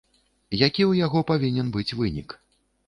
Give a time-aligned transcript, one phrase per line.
[0.67, 2.29] Які ў яго павінен быць вынік?